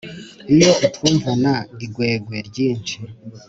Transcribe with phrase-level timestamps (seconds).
[0.53, 1.53] Iyo utwumvana
[1.85, 2.95] igwegwe ryinshi